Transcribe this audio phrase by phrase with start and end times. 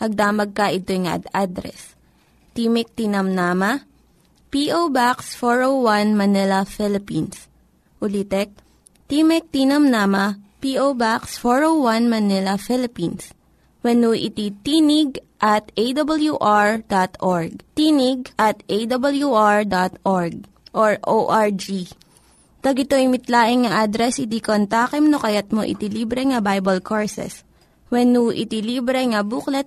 [0.00, 1.94] hagdamag ka ito nga ad-address.
[2.56, 3.86] Timik Tinamnama,
[4.50, 4.90] P.O.
[4.90, 7.46] Box 401 Manila, Philippines.
[8.02, 8.50] Ulitek,
[9.06, 10.98] Timek Tinamnama, P.O.
[10.98, 13.30] Box 401 Manila, Philippines.
[13.80, 17.52] When iti tinig at awr.org.
[17.72, 20.34] Tinig at awr.org
[20.76, 21.66] or ORG.
[22.60, 27.40] Tag ito'y mitlaing nga address, iti kontakem no kayat mo iti libre nga Bible Courses.
[27.88, 29.66] When iti libre nga booklet,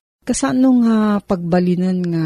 [0.21, 2.25] Kasano nga pagbalinan nga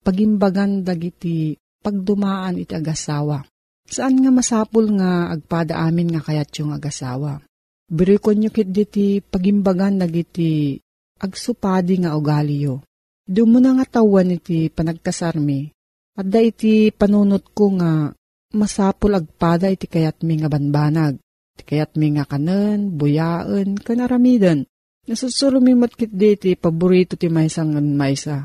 [0.00, 3.44] pagimbagan dagiti pagdumaan iti agasawa.
[3.84, 7.44] Saan nga masapul nga agpada amin nga kayat yung agasawa.
[7.84, 10.80] Birikon nyo kit diti pagimbagan dagiti
[11.20, 12.80] agsupadi nga ugali yo.
[13.28, 15.68] Doon mo na nga tawan iti panagkasarmi.
[16.16, 18.08] At da iti panunot ko nga
[18.56, 21.20] masapul agpada iti kayat mi nga banbanag.
[21.56, 24.64] Iti kayat mi nga kanen, buyaan, kanaramidan.
[25.04, 28.36] Nasusurumimot kit diti paborito ti maysa nga maysa.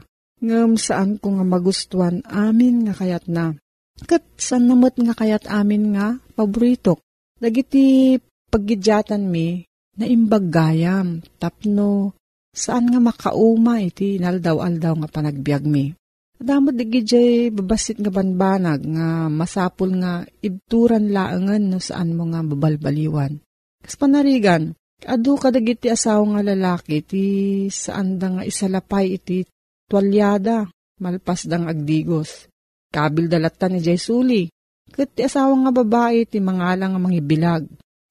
[0.44, 3.56] Ngam saan ko nga magustuhan amin nga kayat na.
[4.04, 7.00] Kat saan namot nga kayat amin nga paborito.
[7.40, 8.16] Dagiti
[8.52, 9.64] paggidyatan mi
[10.00, 12.16] na imbag gayam tapno
[12.52, 15.92] saan nga makauma iti naldaw-aldaw nga panagbiag mi.
[16.40, 22.40] Adamot digi jay babasit nga banbanag nga masapul nga ibturan laangan no saan mo nga
[22.40, 23.44] babalbaliwan.
[23.84, 27.24] Kas panarigan, adu kadagiti asawa nga lalaki ti
[27.72, 29.46] saan da nga isalapay iti
[29.88, 30.68] tuwalyada
[31.00, 32.52] malpas dang agdigos.
[32.90, 34.50] Kabil dalatan ni jay suli.
[34.90, 37.64] Kat ti asawa nga babae ti mangalang nga mangibilag.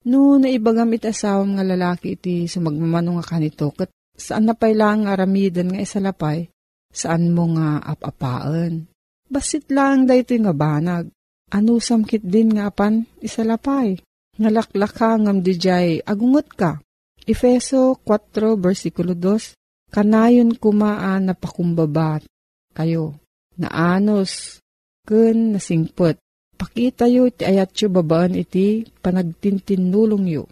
[0.07, 5.71] No naibagam iti asawa nga lalaki iti sumagmamano nga kanito kat saan na pailang aramidan
[5.71, 6.51] nga isalapay,
[6.91, 8.91] saan mo nga apapaan.
[9.31, 11.07] Basit lang dahito nga banag.
[11.49, 13.97] Ano samkit din nga apan isalapay.
[14.39, 16.71] Ngalaklaka ngam dijay agungot ka.
[17.27, 19.53] Efeso 4 versikulo 2
[19.89, 22.23] Kanayon kumaan na pakumbabat
[22.77, 23.17] kayo.
[23.59, 24.61] Naanos
[25.03, 26.21] ken nasingpet.
[26.55, 30.43] Pakita yo iti ayat yo babaan iti panagtintinulong yo.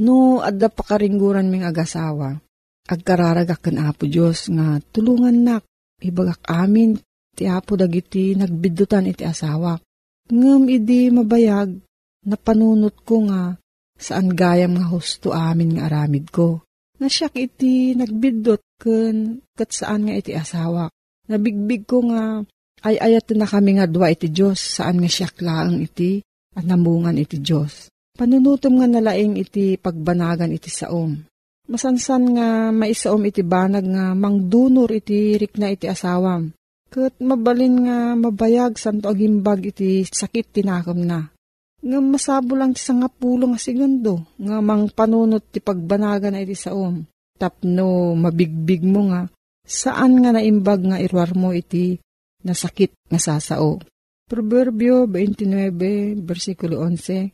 [0.00, 2.40] No, adda pakaringguran ming agasawa
[2.86, 5.62] agkararagak ken Apo Diyos nga tulungan nak,
[5.98, 6.96] ibagak amin,
[7.34, 9.82] ti Apo dagiti nagbidutan iti asawak.
[10.30, 11.85] Ngem idi mabayag,
[12.26, 13.54] napanunot ko nga,
[13.96, 16.66] saan gayam nga husto amin nga aramid ko.
[17.00, 20.92] Nasyak iti nagbidot ken kat saan nga iti asawak.
[21.30, 22.44] Nabigbig ko nga,
[22.84, 26.22] ay ayat na kami nga dua iti Diyos, saan nga siyak laang iti,
[26.56, 27.88] at namungan iti Diyos.
[28.16, 31.20] Panunutom nga nalaing iti pagbanagan iti saom
[31.66, 36.54] Masansan nga maisaom iti banag nga mangdunor iti rikna iti asawam.
[36.86, 41.26] Kat mabalin nga mabayag santo agimbag iti sakit tinakam na.
[41.86, 46.58] Nga masabo lang ti nga pulo nga segundo nga mang panunot ti pagbanaga na iti
[46.58, 47.06] saom.
[47.38, 49.30] Tapno mabigbig mo nga
[49.62, 51.94] saan nga naimbag nga irwar mo iti
[52.42, 53.78] nasakit nga sasao.
[54.26, 57.30] Proverbio 29, versikulo 11,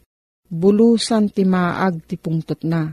[0.52, 2.92] Bulusan ti maag ti pungtot na.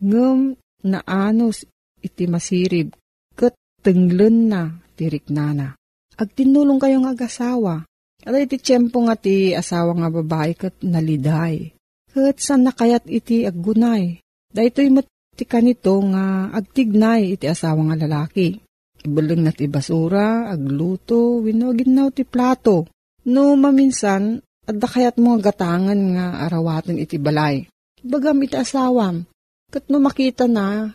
[0.00, 0.56] Ngem
[0.88, 1.68] na anos
[2.00, 2.96] iti masirib,
[3.36, 3.52] kat
[3.84, 5.76] tenglen na tirik nana.
[6.16, 7.84] Agtinulong kayong agasawa.
[8.26, 11.70] At iti tiyempo nga ti asawa nga babae kat naliday.
[12.10, 14.18] Kat san nakayat iti aggunay.
[14.50, 14.90] Dahito'y
[15.38, 18.58] ti kanito nga agtignay iti asawa nga lalaki.
[19.06, 22.90] Ibalang na ti basura, agluto, winogin na ti plato.
[23.30, 27.70] No maminsan, at kayat mga gatangan nga arawatan iti balay.
[28.02, 29.22] Bagam iti asawam,
[29.70, 30.94] Kat no makita na,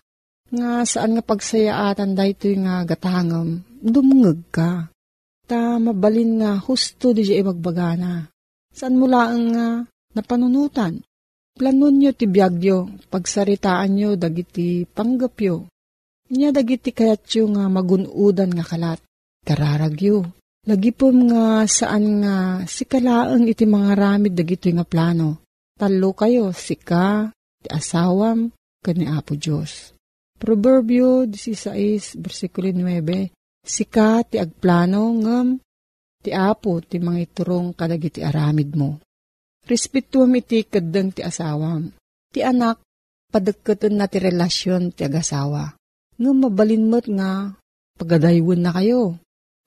[0.52, 4.92] nga saan nga pagsayaatan dahito nga gatangam, dumungag ka.
[5.51, 8.24] Ta mabalin nga husto di siya ibagbagana.
[8.72, 9.67] Saan mula ang nga
[10.15, 11.03] napanunutan?
[11.60, 15.67] Planon nyo ti biyagyo, pagsaritaan nyo dagiti panggapyo.
[16.31, 19.03] Nya dagiti kayatyo nga magunudan nga kalat.
[19.43, 20.24] Kararagyo.
[20.63, 25.43] Lagi po nga saan nga sikalaang iti mga ramid dagito nga plano.
[25.75, 27.27] Talo kayo, sika,
[27.60, 29.91] ti asawam, kani Apo Diyos.
[30.39, 35.48] Proverbio 16, versikulo 9, Sika ti agplano ngam
[36.22, 39.01] ti Apo ti mga iturong kadagiti aramid mo.
[39.65, 41.94] Respetuam iti kadang ti asawam.
[42.34, 42.82] Ti anak,
[43.30, 45.77] padagkatan na ti relasyon ti agasawa.
[46.18, 47.53] Ngam mabalin mo't nga
[47.98, 49.18] pagadaywon na kayo.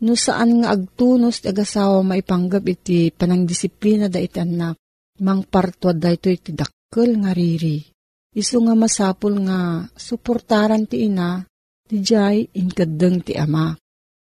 [0.02, 4.74] No saan nga agtunos ti agasawa maipanggap iti panangdisiplina da iti anak,
[5.22, 7.94] mang partwa da ito iti dakkel nga riri
[8.34, 11.46] Isu nga masapul nga suportaran ti ina,
[11.86, 13.70] ti jay inkadeng ti ama.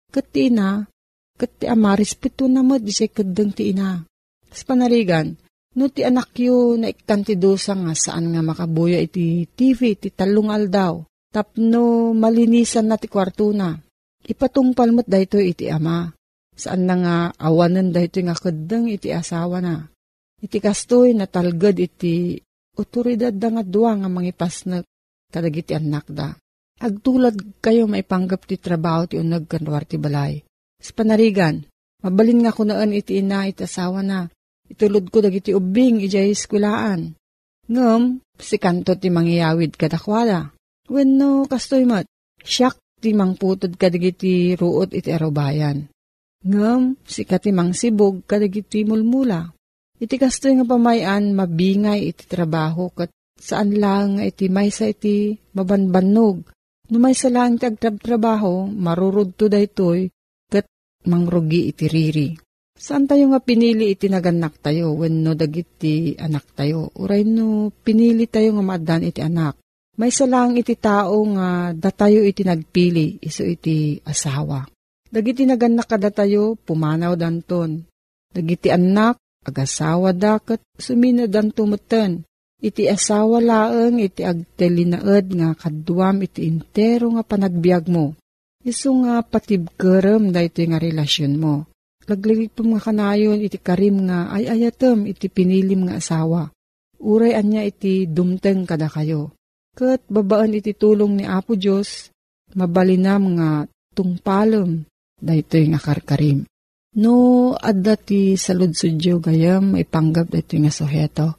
[0.09, 0.81] Kat ti ina,
[1.37, 1.93] kat ti ama,
[2.49, 4.01] na mo, di siya ti ina.
[4.49, 5.37] Sa panarigan,
[5.77, 11.05] no ti anak yu na ikantidosa nga saan nga makabuya iti TV, ti talungal daw.
[11.29, 13.77] Tapno malinisan na ti kwarto na.
[14.25, 16.09] Ipatungpal mo't dayto iti ama.
[16.57, 19.85] Saan na nga awanan dayto nga kadang iti asawa na.
[20.41, 22.41] Iti kastoy na talgad iti
[22.73, 24.81] otoridad da nga duwa nga mangipas na
[25.29, 26.33] kadagiti anak da.
[26.79, 30.39] Agtulad kayo maipanggap ti trabaho ti unag kanwar ti balay.
[30.79, 31.67] Sa panarigan,
[31.99, 34.31] mabalin nga kunaan iti ina iti asawa na.
[34.71, 37.19] Itulod ko dagiti ubing ijay eskulaan.
[37.67, 40.55] Ngam, si kanto ti mangyayawid kadakwala.
[40.87, 42.07] Wenno kastoy mat,
[42.39, 45.83] siyak ti mangputod kadagiti ruot iti arobayan.
[46.47, 49.51] Ngam, si katimang sibog kadagiti mulmula.
[49.99, 56.47] Iti kastoy nga pamayan mabingay iti trabaho kat saan lang iti maysa iti mabanbanog.
[56.89, 60.09] Numay sa lang ti agtrab-trabaho, marurod to daytoy,
[60.49, 60.65] kat
[61.05, 62.29] mangrugi iti riri.
[62.79, 66.95] Saan tayo nga pinili iti naganak tayo when no dagiti anak tayo?
[66.95, 69.59] Uray no pinili tayo nga maadan iti anak.
[69.99, 74.63] May salang iti tao nga datayo iti nagpili, iso iti asawa.
[75.11, 77.83] Dagiti naganak kada tayo, pumanaw danton.
[78.31, 82.23] Dagiti anak, agasawa dakat, sumina dantumuten.
[82.59, 88.19] Iti asawa laeng iti agtelinaed nga kaduam iti intero nga panagbiag mo.
[88.59, 91.71] Isu nga patibkerem dayto nga relasyon mo.
[92.03, 96.51] Lagligpom nga kanayon iti karim nga ay ayatem iti pinilim nga asawa.
[96.99, 99.31] Uray anya iti dumteng kada kayo.
[99.71, 102.11] Kat babaan iti tulong ni Apo Diyos,
[102.59, 103.49] mabalinam nga
[103.95, 104.83] tungpalem
[105.15, 106.43] dayto nga karkarim.
[106.99, 111.38] No, adda ti saludsudyo gayam, ipanggap dayto nga soheto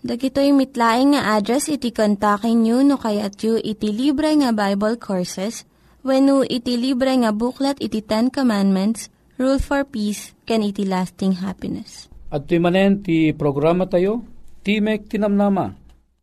[0.00, 5.68] Dagitoy mitlaing nga address iti kontakin nyo no kayat yu iti libre nga Bible Courses
[6.00, 11.44] when no iti libre nga buklat iti Ten Commandments, Rule for Peace, can iti lasting
[11.44, 12.08] happiness.
[12.32, 14.24] At manen ti programa tayo,
[14.64, 15.76] Timek Tinamnama,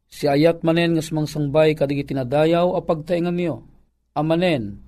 [0.10, 3.62] si ayat manen nga sumangsangbay kadig itinadayaw a pagtaingan niyo.
[4.18, 4.82] Amanen,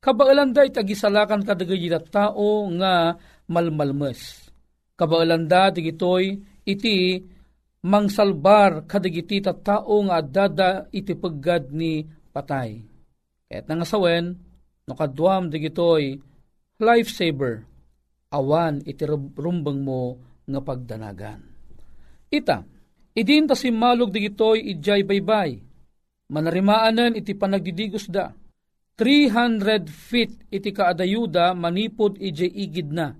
[0.01, 3.13] Kabaelanda iti agisalakan kadagay tao nga
[3.45, 4.49] malmalmes.
[4.97, 7.21] Kabaelanda digitoy iti
[7.85, 12.81] mangsalbar kadagiti tao nga adada iti peggad ni patay.
[13.51, 14.25] Kaya't nangasawen,
[14.87, 16.17] no kadwam digitoy
[16.81, 17.67] lifesaver,
[18.33, 19.03] awan iti
[19.37, 20.17] rumbang mo
[20.47, 21.41] nga pagdanagan.
[22.31, 22.63] Ita,
[23.13, 25.59] idin ta simmalog digitoy ijay baybay,
[26.31, 28.31] Manarimaanan iti panagdidigos da.
[28.95, 33.11] 300 feet iti kaadayuda manipod ije igid na.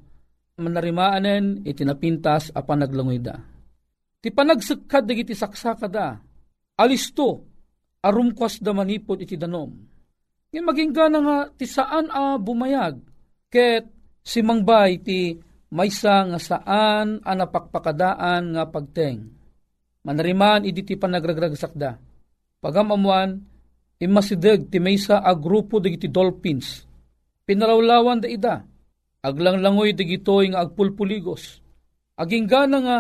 [0.56, 3.36] Manarimaanen iti napintas apan naglangoy da.
[4.24, 6.16] Ti panagsekad dagiti saksaka da.
[6.80, 7.44] Alisto
[8.00, 9.76] arumkwas da manipod iti danom.
[10.52, 12.96] Ngayon maging gana nga ti saan a bumayag.
[13.52, 13.92] Ket
[14.24, 15.36] si mangbay ti
[15.76, 19.20] maysa nga saan a napakpakadaan nga pagteng.
[20.08, 22.11] Manariman idi ti panagragragsakda.
[22.62, 23.42] Pagamamuan,
[23.98, 26.86] imasideg ti maysa a grupo dagiti dolphins.
[27.50, 28.62] Pinalawlawan da ida.
[29.26, 31.62] Aglanglangoy dagitoy nga agpulpuligos.
[32.22, 32.98] Aging gana nga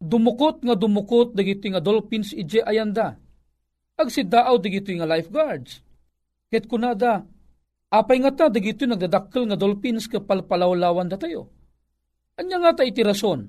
[0.00, 3.20] dumukot nga dumukot dagiti nga dolphins ije ayanda.
[4.00, 5.84] Agsidaaw dagitoy nga lifeguards.
[6.48, 7.28] Ket kunada,
[7.92, 11.52] apay nga ta dagitoy nagdadakkel nga dolphins kapalpalawlawan da tayo.
[12.40, 13.44] Anya nga ta iti rason.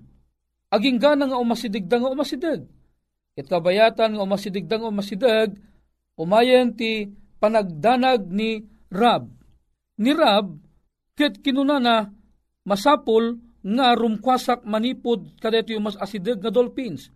[0.68, 2.68] Aging gana nga umasidigda nga umasidig.
[3.34, 5.58] Ket kabayatan nga umasidigda nga umasidig,
[6.14, 7.10] umayen ti
[7.42, 8.62] panagdanag ni
[8.94, 9.26] Rab.
[9.98, 10.54] Ni Rab,
[11.18, 12.14] ket kinuna na
[12.62, 17.10] masapol nga rumkwasak manipod kadeto yung mas asidig nga dolphins.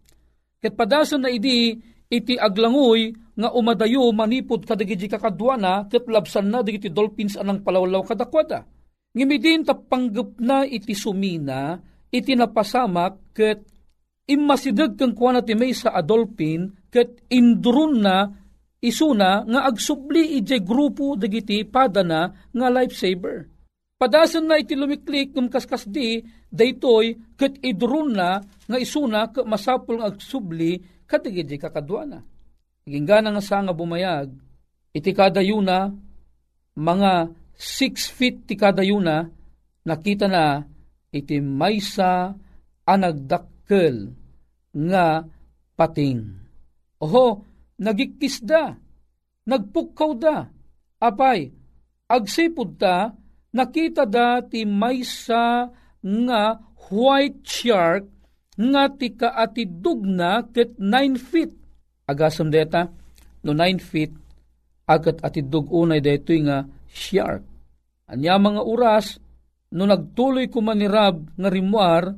[0.57, 6.89] Ket padasan na idi iti aglangoy nga umadayo manipod kadagiti kakadwana ket labsan na digiti
[6.89, 8.65] dolphins anang palawlaw kadakwada.
[9.13, 11.77] Ngimidin tapanggap na iti sumina
[12.09, 13.76] iti napasamak ket
[14.27, 18.27] immasideg kang kuana ti may sa adolpin ket indurun na
[18.83, 23.47] isuna nga agsubli ije grupo dagiti padana nga lifesaver.
[23.97, 26.21] Padasan na iti lumiklik num kaskas di
[26.53, 30.77] daytoy ket idurun na nga isuna ke masapul nga agsubli
[31.09, 32.21] kadagiti kakadwana.
[32.85, 34.29] Ginggana nga sa nga bumayag
[34.93, 35.89] iti kadayuna
[36.77, 37.11] mga
[37.57, 39.25] 6 feet ti kadayuna
[39.87, 40.61] nakita na
[41.09, 42.37] iti maysa
[43.67, 44.15] anagdakkel
[44.71, 45.27] nga
[45.75, 46.21] pating.
[47.03, 47.45] Oho,
[47.77, 48.73] nagikisda,
[49.45, 50.49] nagpukkaw da,
[50.97, 51.53] apay,
[52.09, 53.13] agsipod ta,
[53.53, 55.69] nakita da ti maysa
[56.01, 56.41] nga
[56.89, 58.05] white shark
[58.57, 61.53] nga ti kaatidug na ket 9 feet.
[62.09, 62.89] Agasam deta,
[63.45, 64.13] no 9 feet,
[64.89, 67.45] agat atidug unay detoy nga shark.
[68.09, 69.19] Anya mga oras,
[69.75, 72.15] no nagtuloy kumanirab nga rimwar,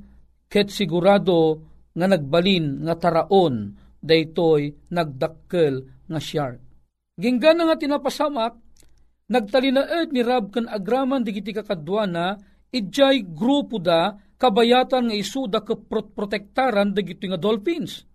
[0.49, 6.59] ket sigurado nga nagbalin nga taraon daytoy nagdakkel nga shark.
[7.19, 8.53] Ginggana nga tinapasamak,
[9.29, 12.39] nagtalinaed ni Rab kan agraman digiti kakadwana,
[12.71, 15.75] idjay grupo da kabayatan nga isuda ka
[16.15, 18.07] protektaran dagiti nga dolphins.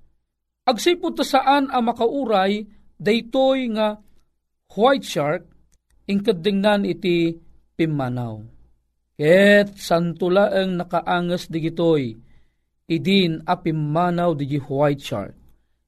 [0.64, 2.64] Agsipod ta saan a makauray
[2.96, 4.00] daytoy nga
[4.72, 5.44] white shark
[6.08, 7.36] ingkadingnan iti
[7.76, 8.53] pimanaw.
[9.14, 12.18] Ket santula ang nakaangas digitoy,
[12.90, 15.34] idin a pimanaw digi white shark.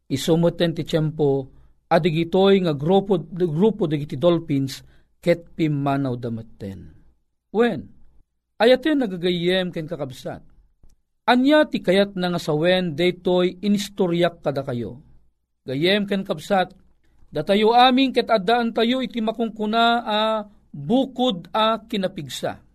[0.06, 1.50] Isumuten ti tiyempo,
[1.90, 4.78] adigitoy nga grupo, grupo digiti dolphins,
[5.18, 6.94] ket pimanaw damaten.
[7.50, 7.90] When?
[8.62, 10.46] Ayaten nagagayem ken kakabsat.
[11.26, 15.02] Anya ti kayat na nga sawen daytoy inistoryak kada kayo.
[15.66, 16.70] Gayem ken kabsat,
[17.34, 20.20] datayo aming ket addaan tayo iti makungkuna a
[20.70, 22.65] bukod a kinapigsa.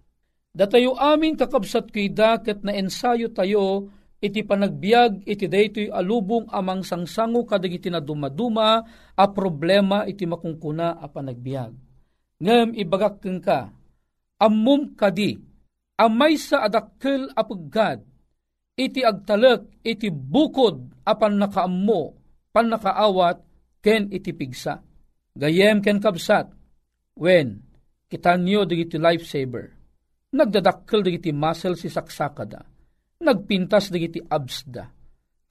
[0.52, 3.88] Datayo aming kakabsat kida ket na ensayo tayo
[4.20, 8.84] iti panagbiag iti daytoy alubong amang sangsango kadagiti na dumaduma
[9.16, 11.72] a problema iti makungkuna a panagbiag.
[12.42, 13.72] Ngem ibagak ka,
[14.44, 15.40] ammum kadi,
[15.96, 18.02] amay sa adakkel a paggad,
[18.76, 22.18] iti agtalek iti bukod apan nakaammo,
[22.52, 23.40] pan nakaawat,
[23.80, 24.82] ken iti pigsa.
[25.38, 26.50] Gayem ken kabsat,
[27.16, 27.62] when
[28.10, 29.81] kitanyo digiti lifesaver,
[30.32, 32.64] nagdadakkel digiti muscle si saksakada,
[33.20, 34.88] nagpintas digiti abs da.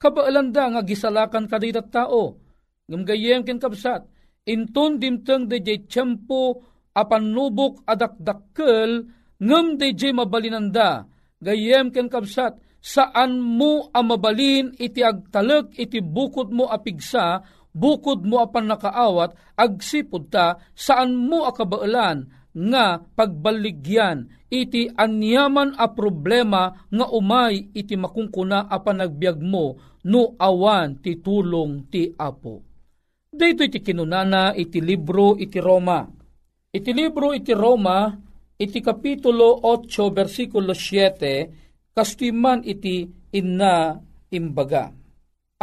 [0.01, 2.41] Kabaalan da nga gisalakan kadita tao,
[2.89, 3.05] ngam
[3.45, 4.01] ken kabsat,
[4.49, 6.65] inton dimteng de jay tiyempo
[6.97, 9.05] apan nubok adakdakkel
[9.37, 11.05] ngem de jay mabalinanda,
[11.37, 18.73] gayem ken kabsat, saan mo amabalin iti agtalek iti bukod mo apigsa, bukod mo apan
[18.73, 27.95] nakaawat, agsipod ta, saan mo akabaalan, nga pagbaligyan iti anyaman a problema nga umay iti
[27.95, 29.79] makungkuna a panagbiag mo
[30.11, 32.67] no awan ti tulong ti Apo.
[33.31, 36.03] Dito iti kinunana iti libro iti Roma.
[36.67, 38.11] Iti libro iti Roma
[38.59, 43.95] iti kapitulo 8 versikulo 7 kastiman iti inna
[44.35, 44.91] imbaga.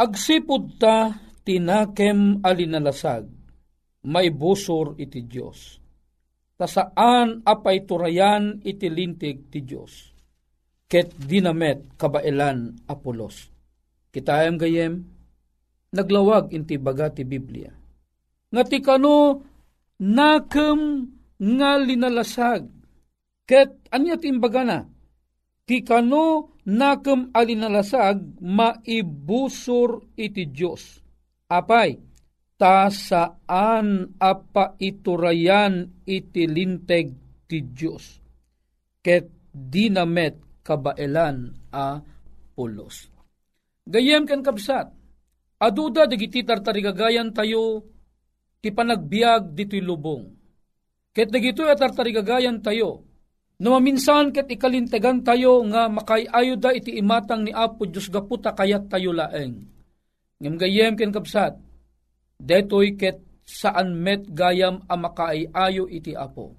[0.01, 1.13] Agsipod ta
[1.45, 3.29] tinakem alinalasag
[4.09, 5.78] may busor iti Diyos
[6.59, 10.11] ta saan apay turayan iti lintig ti Diyos.
[10.91, 13.47] Ket dinamet kabailan apolos.
[14.11, 15.07] Kitayam gayem,
[15.95, 17.71] naglawag inti baga ti Biblia.
[18.51, 19.39] Nga ti kano
[20.03, 21.07] nakem
[21.39, 22.67] nga linalasag.
[23.47, 24.79] Ket anya timbaga na,
[25.63, 30.99] ti kano nakem alinalasag maibusor iti Diyos.
[31.47, 31.97] Apay,
[32.59, 37.15] ta saan apa iturayan iti linteg
[37.47, 38.19] ti Diyos.
[38.99, 42.03] Ket dinamet kabaelan a
[42.51, 43.07] pulos.
[43.87, 44.91] Gayem ken kabsat,
[45.55, 47.87] aduda digiti tartarigagayan tayo
[48.59, 50.27] ti panagbiag dito'y lubong.
[51.15, 53.07] Ket dagito'y atartarigagayan tayo,
[53.59, 58.87] No maminsan ket ikalintegan tayo nga makayayo da iti imatang ni Apo Diyos gaputa kayat
[58.87, 59.67] tayo laeng.
[60.39, 61.59] Ngem gayem ken kapsat,
[62.39, 66.55] detoy ket saan met gayam a makaayayo iti Apo.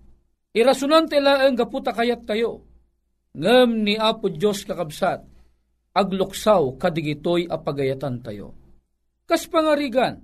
[0.53, 2.63] Irasunan ti laeng gaputa kayat tayo.
[3.35, 5.23] Ngem ni Apo Diyos kakabsat,
[5.95, 8.53] agluksaw kadigitoy a pagayatan tayo.
[9.25, 10.19] Kas pangarigan,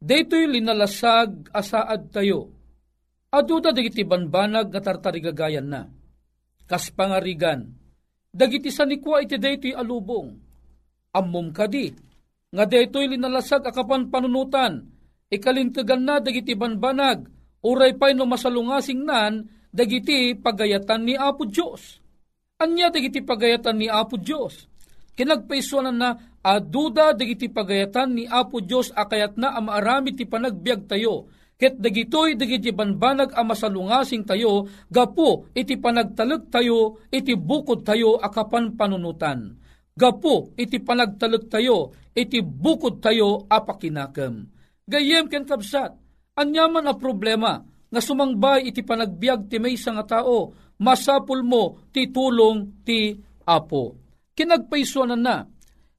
[0.00, 2.50] detoy linalasag asaad tayo.
[3.28, 5.84] Aduda dagiti banbanag nga tartarigagayan na
[6.68, 7.64] kas pangarigan.
[8.28, 10.36] Dagiti sanikwa iti daytoy alubong.
[11.16, 11.88] Ammom kadi,
[12.48, 14.88] nga daytoy linalasag akapan panunutan,
[15.28, 17.28] ikalintagan na dagiti banbanag,
[17.60, 22.00] uray pay no masalungasing nan, dagiti pagayatan ni Apo Diyos.
[22.58, 24.66] Anya dagiti pagayatan ni Apo Diyos.
[25.18, 31.74] Kinagpaisuanan na aduda dagiti pagayatan ni Apo Diyos akayat na amaarami ti panagbiag tayo Ket
[31.74, 39.58] dagitoy dagiti banbanag a masalungasing tayo, gapo iti panagtalag tayo, iti bukod tayo akapan panunutan.
[39.98, 44.46] Gapo iti panagtalag tayo, iti bukod tayo apakinakam.
[44.86, 45.90] Gayem ken kabsat,
[46.38, 47.58] anyaman a problema,
[47.90, 53.10] nga sumangbay iti panagbiag ti may nga tao, masapul mo ti tulong ti
[53.50, 53.98] apo.
[54.38, 55.42] Kinagpaisuanan na,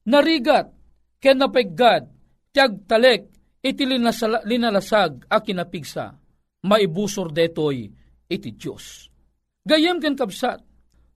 [0.08, 0.72] narigat,
[1.20, 2.08] ken napeggad,
[2.56, 3.28] tiagtalek,
[3.60, 6.16] iti linalasag a kinapigsa,
[6.64, 7.84] maibusor detoy
[8.32, 9.12] iti Diyos.
[9.60, 10.64] Gayam ken kabsat,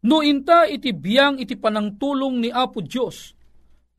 [0.04, 3.32] no inta iti biyang iti panangtulong ni Apo Diyos,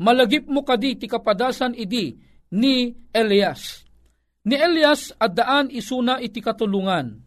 [0.01, 2.15] malagip mo kadi ti kapadasan idi
[2.55, 3.83] ni Elias.
[4.45, 7.17] Ni Elias addaan isuna iti katulungan.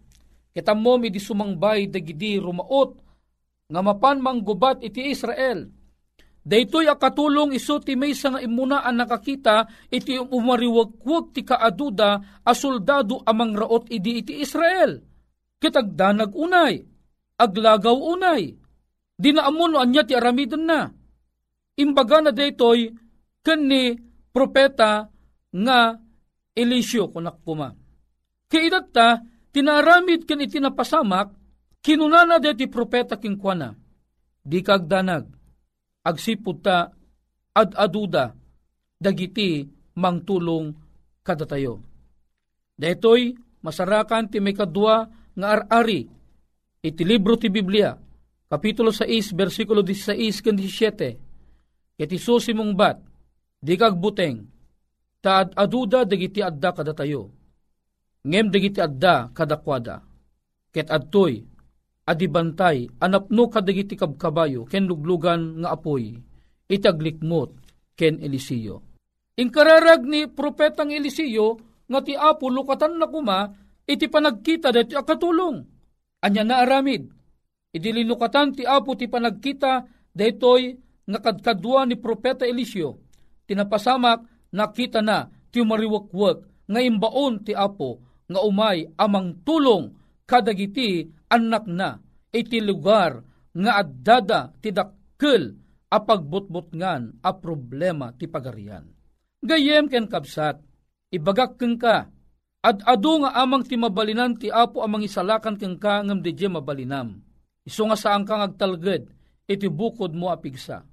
[0.55, 2.91] Kitam mo mi di sumangbay dagidi rumaot
[3.69, 5.79] nga mapan manggubat iti Israel
[6.49, 13.21] Daytoy akatulong iso ti may nga imuna ang nakakita iti umariwagwag ti kaaduda a soldado
[13.29, 14.97] amang raot idi iti Israel.
[15.61, 16.81] Kitagdanag unay,
[17.37, 18.57] aglagaw unay,
[19.19, 20.87] di na amuno anya ti aramidan na.
[21.75, 22.95] Imbaga na daytoy
[23.43, 23.99] ken ni
[24.31, 25.11] propeta
[25.51, 25.99] nga
[26.55, 27.71] Eliseo kunak kuma.
[28.51, 29.23] Kaidat ta,
[29.55, 31.35] tinaramid ken iti napasamak,
[31.83, 33.75] kinunana ti propeta kingkwana.
[34.43, 35.29] Di kagdanag,
[36.03, 36.89] agsipud ta
[37.55, 38.33] ad-aduda
[38.99, 39.67] dagiti
[39.99, 40.75] mangtulong
[41.23, 41.83] kada tayo.
[42.79, 46.07] Detoy masarakan ti may kadwa nga ar-ari
[46.83, 48.08] iti libro ti Biblia
[48.49, 52.97] kapitulo 6 bersikulo 16 ken 17 iti susimong bat
[53.61, 54.45] di kag buteng
[55.21, 57.29] ta ad-aduda dagiti adda kada tayo
[58.25, 60.03] ngem dagiti adda kadakwada
[60.73, 61.45] ket adtoy
[62.09, 66.17] adibantay anapno kadagiti kabkabayo ken luglugan nga apoy
[66.69, 67.51] itaglikmot
[67.99, 68.85] ken Eliseo.
[69.35, 71.59] Inkararag ni propetang Eliseo
[71.89, 73.51] nga ti apo lukatan na kuma
[73.89, 75.57] iti panagkita dati akatulong.
[76.23, 77.11] Anya na aramid.
[77.75, 79.85] Idilinukatan ti apo ti panagkita
[80.17, 80.73] daytoy
[81.09, 82.97] nga kadkadwa ni propeta Eliseo.
[83.45, 89.97] Tinapasamak nakita na ti mariwakwak nga imbaon ti apo nga umay amang tulong
[90.29, 91.97] kadagiti anak na
[92.33, 93.25] iti lugar
[93.57, 95.57] nga addada ti dakkel
[95.89, 98.85] a pagbutbutngan a problema ti pagarian.
[99.41, 100.61] Gayem ken kapsat,
[101.09, 102.13] ibagak ken ka,
[102.61, 106.21] ad adu nga amang ti mabalinan ti apo amang isalakan ken ka ngem
[106.53, 107.28] mabalinam.
[107.69, 109.13] Isu nga saan kang agtalged,
[109.45, 110.89] iti bukod mo apigsa.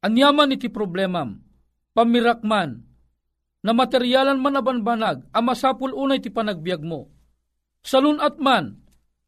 [0.00, 1.44] Anyaman iti problemam,
[1.92, 2.80] pamirakman,
[3.60, 7.12] na materyalan man nabanbanag, amasapul unay ti panagbiag mo.
[7.84, 8.80] Salun at man,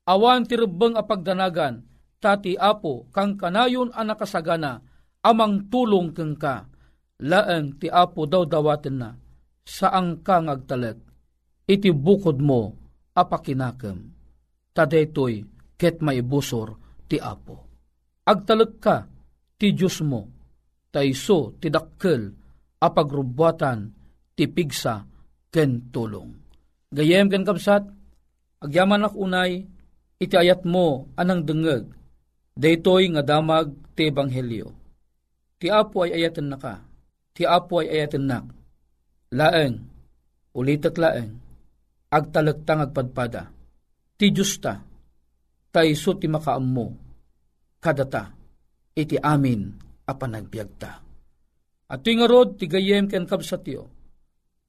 [0.09, 1.85] awan ti rebeng a pagdanagan,
[2.25, 4.81] tati apo kang kanayon a nakasagana,
[5.21, 6.73] amang tulong keng ka,
[7.21, 9.13] laeng ti apo daw dawaten na,
[9.61, 10.97] saang ka ngagtalag,
[11.69, 12.81] iti bukod mo
[13.13, 14.09] apakinakem,
[14.73, 16.75] tadetoy ket maibusor
[17.07, 17.57] ti apo.
[18.27, 19.07] Agtalag ka
[19.57, 20.27] ti Diyos mo,
[20.91, 22.35] taiso ti dakkel
[22.83, 23.89] apagrubwatan
[24.35, 25.07] ti pigsa
[25.49, 26.31] ken tulong.
[26.93, 27.85] Gayem ken kapsat,
[28.61, 29.65] agyaman ak unay,
[30.19, 31.89] iti ayat mo anang dengeg,
[32.59, 34.75] daytoy nga damag ti ebanghelyo.
[35.59, 36.75] Ti apo ay ayatan na ka,
[37.35, 38.45] ti apo ay ayatan nak.
[39.35, 39.85] Laeng,
[40.55, 41.35] ulitat laeng,
[42.09, 43.51] agtalagtang agpadpada.
[44.17, 44.88] Ti Diyos ta,
[45.79, 46.91] ta iso ti makaammo,
[47.79, 48.35] kadata,
[48.99, 49.71] iti amin
[50.11, 50.99] a panagbiag ta.
[51.87, 53.87] At ti nga rod, ti gayem ken kabsatyo,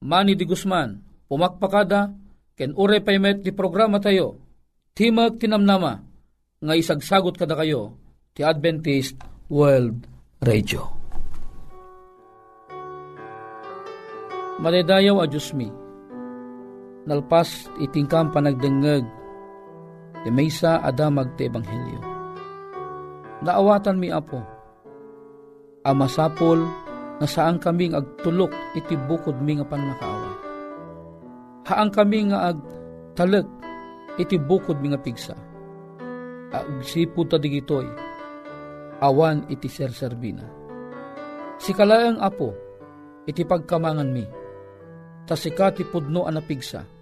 [0.06, 2.14] Mani di Guzman, pumakpakada,
[2.54, 4.38] ken ure paymet ti programa tayo,
[4.94, 5.98] timag tinamnama,
[6.62, 7.98] nga isagsagot kada kayo,
[8.30, 9.18] ti Adventist
[9.50, 10.06] World
[10.46, 10.94] Radio.
[14.62, 15.66] Madaydayaw a Diyos mi,
[17.02, 19.02] nalpas itingkam panagdengeg,
[20.24, 22.00] ti maysa adamag ti Ebanghelyo.
[23.40, 24.36] Naawatan mi apo,
[25.88, 26.60] amasapol
[27.20, 30.30] na saan kaming agtulok iti bukod mi nga panmakaawa.
[31.68, 33.48] Haang kami nga agtalek
[34.20, 35.36] iti bukod mi nga pigsa.
[36.50, 37.86] Agsipo ta digitoy,
[39.00, 40.44] awan iti serserbina.
[41.60, 42.52] Si kalaang apo,
[43.24, 44.24] iti pagkamangan mi,
[45.24, 46.99] ta sikati pudno anapigsa.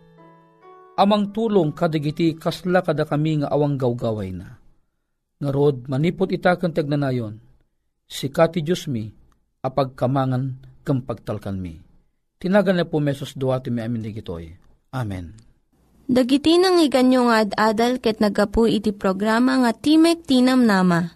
[0.99, 4.59] Amang tulong kadigiti kasla kada kami nga awang gawgaway na.
[5.39, 7.39] Ngarod, manipot itakan tagnanayon,
[8.11, 9.07] sikati Diyos mi,
[9.63, 11.79] apagkamangan kem pagtalkan mi.
[12.43, 14.51] Tinagan na po mesos duwati mi amin digitoy.
[14.91, 15.39] Amen.
[16.11, 21.15] Dagiti nang iganyo nga ad-adal ket nagapu iti programa nga Timek Tinam Nama.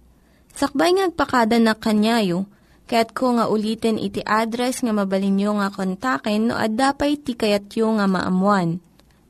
[0.55, 2.47] Sakbay ngagpakada na kanyayo,
[2.87, 8.79] ket ko nga ulitin iti address nga mabalinyo nga kontaken no ad-dapay tikayatyo nga maamuan.